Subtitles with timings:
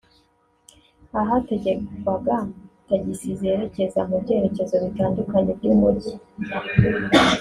[1.19, 2.37] ahategerwaga
[2.89, 6.13] tagisi zerekeza mu byerekezo bitandukanye by’umujyi